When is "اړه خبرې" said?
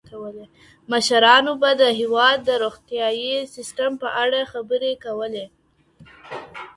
4.23-4.93